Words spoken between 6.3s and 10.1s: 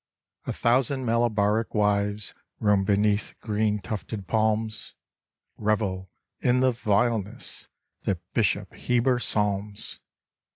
in the vileness That Bishop Heber psalms.